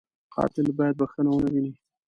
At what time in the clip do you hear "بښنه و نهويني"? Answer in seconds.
1.01-1.71